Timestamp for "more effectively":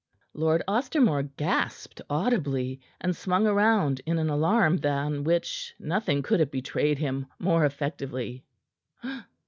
7.37-8.43